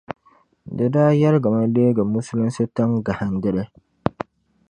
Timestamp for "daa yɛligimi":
0.93-1.61